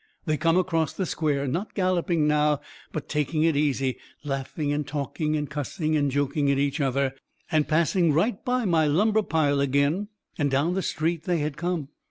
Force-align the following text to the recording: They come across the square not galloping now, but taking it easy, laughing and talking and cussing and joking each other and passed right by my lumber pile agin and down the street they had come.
They 0.25 0.35
come 0.35 0.57
across 0.57 0.93
the 0.93 1.05
square 1.05 1.47
not 1.47 1.75
galloping 1.75 2.25
now, 2.27 2.59
but 2.91 3.07
taking 3.07 3.43
it 3.43 3.55
easy, 3.55 3.99
laughing 4.23 4.73
and 4.73 4.87
talking 4.87 5.35
and 5.35 5.47
cussing 5.47 5.95
and 5.95 6.09
joking 6.09 6.47
each 6.47 6.81
other 6.81 7.13
and 7.51 7.67
passed 7.67 7.95
right 7.95 8.43
by 8.43 8.65
my 8.65 8.87
lumber 8.87 9.21
pile 9.21 9.61
agin 9.61 10.07
and 10.39 10.49
down 10.49 10.73
the 10.73 10.81
street 10.81 11.25
they 11.25 11.37
had 11.37 11.55
come. 11.55 11.89